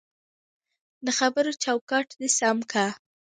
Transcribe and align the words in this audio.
دخبرو 1.07 1.51
چوکاټ 1.63 2.07
دی 2.19 2.29
سم 2.37 2.57
که 2.71 2.85